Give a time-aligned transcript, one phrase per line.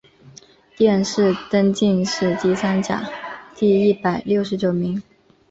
[0.77, 3.07] 殿试登进士第三甲
[3.55, 5.03] 第一百六十九名。